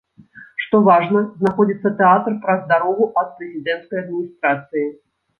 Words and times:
Што 0.61 0.77
важна, 0.85 1.19
знаходзіцца 1.41 1.91
тэатр 1.99 2.37
праз 2.45 2.63
дарогу 2.71 3.03
ад 3.23 3.29
прэзідэнцкай 3.41 4.01
адміністрацыі. 4.05 4.87